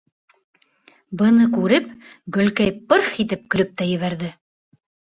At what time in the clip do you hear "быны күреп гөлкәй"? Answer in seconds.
1.21-2.75